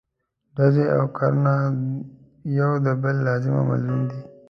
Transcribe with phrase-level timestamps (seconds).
[0.55, 1.55] ډزې او کرنه
[2.59, 4.21] یو د بل لازم او ملزوم دي.